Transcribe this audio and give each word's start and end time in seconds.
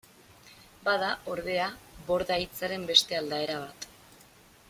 Bada 0.87 1.09
ordea, 1.33 1.67
borda 2.09 2.39
hitzaren 2.45 2.89
beste 2.93 3.21
aldaera 3.21 3.61
bat. 3.67 3.87